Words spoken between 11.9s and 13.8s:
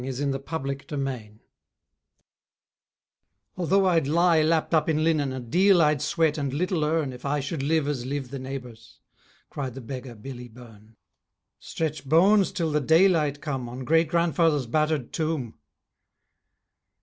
bones till the daylight come